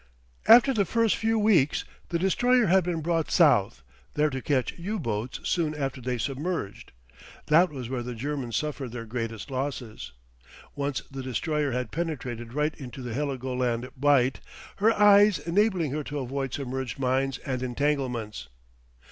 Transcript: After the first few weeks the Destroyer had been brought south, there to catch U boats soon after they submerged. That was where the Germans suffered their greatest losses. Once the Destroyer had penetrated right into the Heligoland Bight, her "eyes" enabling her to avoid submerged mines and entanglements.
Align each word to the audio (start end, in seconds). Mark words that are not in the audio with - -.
After 0.47 0.73
the 0.73 0.83
first 0.83 1.15
few 1.15 1.37
weeks 1.37 1.85
the 2.09 2.17
Destroyer 2.17 2.65
had 2.65 2.83
been 2.83 3.01
brought 3.01 3.29
south, 3.29 3.83
there 4.15 4.31
to 4.31 4.41
catch 4.41 4.73
U 4.79 4.97
boats 4.97 5.39
soon 5.43 5.75
after 5.75 6.01
they 6.01 6.17
submerged. 6.17 6.91
That 7.49 7.69
was 7.69 7.87
where 7.87 8.01
the 8.01 8.15
Germans 8.15 8.55
suffered 8.57 8.93
their 8.93 9.05
greatest 9.05 9.51
losses. 9.51 10.13
Once 10.75 11.03
the 11.11 11.21
Destroyer 11.21 11.71
had 11.73 11.91
penetrated 11.91 12.55
right 12.55 12.73
into 12.73 13.03
the 13.03 13.13
Heligoland 13.13 13.91
Bight, 13.95 14.39
her 14.77 14.91
"eyes" 14.91 15.37
enabling 15.37 15.91
her 15.91 16.03
to 16.05 16.17
avoid 16.17 16.51
submerged 16.51 16.97
mines 16.97 17.37
and 17.37 17.61
entanglements. 17.61 18.47